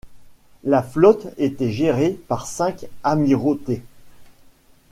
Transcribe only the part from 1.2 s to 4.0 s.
était gérée par cinq amirautés.